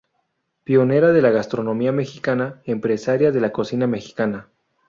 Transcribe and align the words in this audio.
Pionera 0.63 1.13
de 1.13 1.21
la 1.21 1.29
Gastronomía 1.29 1.91
Mexicana 1.91 2.59
empresaria 2.65 3.31
de 3.31 3.39
la 3.39 3.51
cocina 3.51 3.85
mexicana. 3.85 4.49